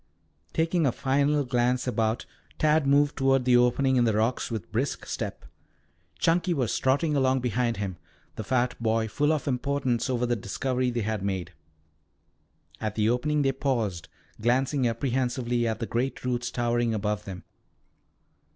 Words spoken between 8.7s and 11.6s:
boy full of importance over the discovery they had made.